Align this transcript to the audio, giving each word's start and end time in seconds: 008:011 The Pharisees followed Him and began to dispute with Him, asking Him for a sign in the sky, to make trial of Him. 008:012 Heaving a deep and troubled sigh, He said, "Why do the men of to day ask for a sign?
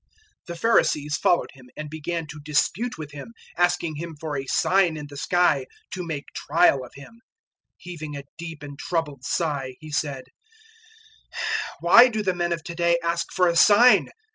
008:011 0.01 0.07
The 0.47 0.55
Pharisees 0.55 1.17
followed 1.17 1.49
Him 1.53 1.69
and 1.77 1.87
began 1.87 2.25
to 2.25 2.39
dispute 2.43 2.97
with 2.97 3.11
Him, 3.11 3.35
asking 3.55 3.97
Him 3.97 4.15
for 4.19 4.35
a 4.35 4.47
sign 4.47 4.97
in 4.97 5.05
the 5.07 5.15
sky, 5.15 5.67
to 5.91 6.03
make 6.03 6.33
trial 6.33 6.83
of 6.83 6.95
Him. 6.95 7.13
008:012 7.13 7.13
Heaving 7.77 8.17
a 8.17 8.23
deep 8.35 8.63
and 8.63 8.79
troubled 8.79 9.23
sigh, 9.23 9.75
He 9.79 9.91
said, 9.91 10.23
"Why 11.81 12.07
do 12.07 12.23
the 12.23 12.33
men 12.33 12.51
of 12.51 12.63
to 12.63 12.73
day 12.73 12.97
ask 13.03 13.31
for 13.31 13.47
a 13.47 13.55
sign? 13.55 14.09